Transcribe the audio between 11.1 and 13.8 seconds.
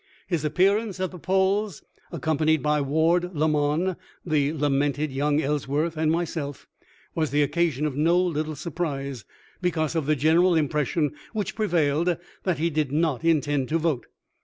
which prevailed that he did not intend to